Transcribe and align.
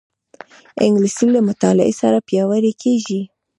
انګلیسي 0.85 1.25
له 1.35 1.39
مطالعې 1.47 1.93
سره 2.01 2.17
پیاوړې 2.27 2.73
کېږي 2.83 3.21